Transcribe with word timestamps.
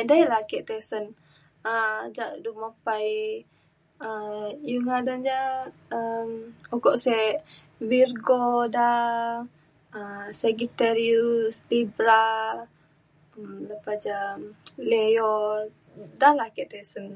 edei 0.00 0.22
la 0.30 0.36
ake 0.44 0.58
tisen 0.68 1.06
um 1.72 2.02
ja 2.16 2.26
du 2.44 2.50
mepai 2.60 3.08
um 4.08 4.42
iu 4.70 4.80
ngadan 4.86 5.20
ja 5.28 5.40
um 5.98 6.30
uko 6.76 6.90
sek 7.04 7.32
Virgo 7.90 8.40
da 8.76 8.88
um 9.98 10.20
Sagittarius 10.40 11.56
Libra 11.70 12.24
um 13.38 13.50
lepa 13.68 13.92
ja 14.04 14.18
Leo 14.90 15.32
da 16.20 16.28
lah 16.38 16.48
ake 16.50 16.64
tisen. 16.72 17.10